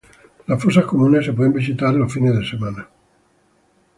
[0.47, 2.89] Las fosas comunes se pueden visitar los fines de semana.